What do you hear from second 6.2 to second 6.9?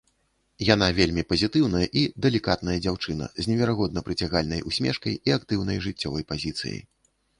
пазіцыяй.